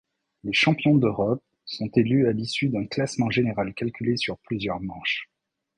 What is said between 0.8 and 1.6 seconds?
d'Europe